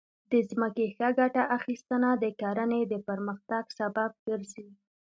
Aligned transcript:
د 0.31 0.33
ځمکې 0.49 0.85
ښه 0.95 1.09
ګټه 1.19 1.43
اخیستنه 1.57 2.09
د 2.23 2.25
کرنې 2.41 2.81
د 2.91 2.93
پرمختګ 3.07 3.63
سبب 3.79 4.11
ګرځي. 4.27 4.67